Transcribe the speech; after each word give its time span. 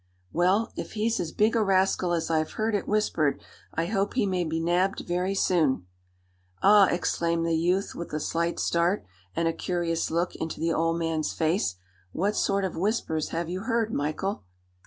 "Well, 0.33 0.73
if 0.75 0.93
he's 0.93 1.19
as 1.19 1.31
big 1.31 1.55
a 1.55 1.61
rascal 1.63 2.11
as 2.11 2.31
I've 2.31 2.53
heard 2.53 2.73
it 2.73 2.87
whispered, 2.87 3.39
I 3.71 3.85
hope 3.85 4.15
he 4.15 4.25
may 4.25 4.43
be 4.43 4.59
nabbed 4.59 5.01
very 5.07 5.35
soon." 5.35 5.85
"Ah!" 6.63 6.87
exclaimed 6.89 7.45
the 7.45 7.53
youth, 7.55 7.93
with 7.93 8.11
a 8.11 8.19
slight 8.19 8.59
start, 8.59 9.05
and 9.35 9.47
a 9.47 9.53
curious 9.53 10.09
look 10.09 10.35
into 10.35 10.59
the 10.59 10.73
old 10.73 10.97
man's 10.97 11.33
face, 11.33 11.75
"what 12.13 12.35
sort 12.35 12.65
of 12.65 12.75
whispers 12.75 13.29
have 13.29 13.47
you 13.47 13.65
heard, 13.65 13.93
Michael?" 13.93 14.43